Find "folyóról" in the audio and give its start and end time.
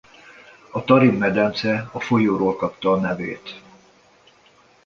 1.99-2.55